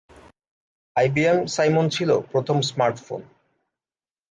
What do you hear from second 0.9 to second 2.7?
IBM Simon ছিল প্রথম